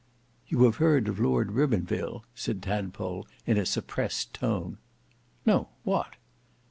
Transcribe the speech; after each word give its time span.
"You 0.47 0.63
have 0.63 0.77
heard 0.77 1.07
of 1.07 1.19
Lord 1.19 1.51
Ribbonville?" 1.51 2.23
said 2.33 2.63
Tadpole 2.63 3.27
in 3.45 3.59
a 3.59 3.67
suppressed 3.67 4.33
tone. 4.33 4.79
"No; 5.45 5.67
what?" 5.83 6.15